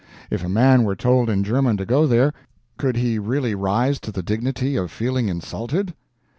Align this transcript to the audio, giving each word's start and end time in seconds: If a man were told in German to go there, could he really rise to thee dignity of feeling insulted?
If 0.31 0.43
a 0.43 0.49
man 0.49 0.81
were 0.83 0.95
told 0.95 1.29
in 1.29 1.43
German 1.43 1.77
to 1.77 1.85
go 1.85 2.07
there, 2.07 2.33
could 2.79 2.95
he 2.95 3.19
really 3.19 3.53
rise 3.53 3.99
to 3.99 4.11
thee 4.11 4.23
dignity 4.23 4.75
of 4.75 4.89
feeling 4.89 5.29
insulted? 5.29 5.93